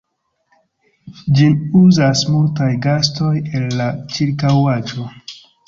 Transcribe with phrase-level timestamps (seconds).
[1.39, 5.11] Ĝin uzas multaj gastoj el la ĉirkaŭaĵo.